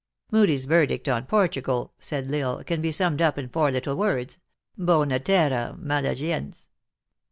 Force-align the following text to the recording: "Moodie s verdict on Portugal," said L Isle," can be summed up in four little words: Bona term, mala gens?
"Moodie 0.33 0.55
s 0.55 0.65
verdict 0.65 1.07
on 1.07 1.27
Portugal," 1.27 1.93
said 1.99 2.25
L 2.33 2.53
Isle," 2.57 2.63
can 2.63 2.81
be 2.81 2.91
summed 2.91 3.21
up 3.21 3.37
in 3.37 3.49
four 3.49 3.69
little 3.69 3.95
words: 3.95 4.39
Bona 4.75 5.19
term, 5.19 5.79
mala 5.85 6.15
gens? 6.15 6.69